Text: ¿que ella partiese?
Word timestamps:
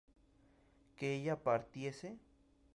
¿que 0.97 1.07
ella 1.17 1.35
partiese? 1.47 2.09